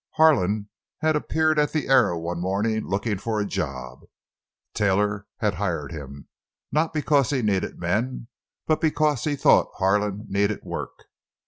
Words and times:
Harlan 0.15 0.67
had 1.01 1.15
appeared 1.15 1.59
at 1.59 1.73
the 1.73 1.87
Arrow 1.87 2.17
one 2.17 2.39
morning, 2.39 2.87
looking 2.87 3.19
for 3.19 3.39
a 3.39 3.45
job. 3.45 3.99
Taylor 4.73 5.27
had 5.37 5.53
hired 5.53 5.91
him, 5.91 6.27
not 6.71 6.91
because 6.91 7.29
he 7.29 7.43
needed 7.43 7.77
men, 7.77 8.27
but 8.65 8.81
because 8.81 9.25
he 9.25 9.35
thought 9.35 9.69
Harlan 9.75 10.25
needed 10.27 10.61
work. 10.63 11.05